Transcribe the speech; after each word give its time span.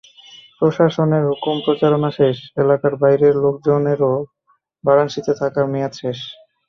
প্রশাসনের 0.61 1.23
হুকুম, 1.29 1.55
প্রচারণা 1.65 2.09
শেষ, 2.17 2.35
এলাকার 2.57 2.93
বাইরের 3.01 3.35
লোকজনেরও 3.43 4.13
বারানসিতে 4.83 5.31
থাকার 5.39 5.65
মেয়াদ 5.73 5.93
শেষ। 6.01 6.19